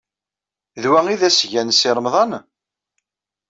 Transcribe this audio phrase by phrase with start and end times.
[0.81, 2.31] D wa ay d asga n Si Remḍan?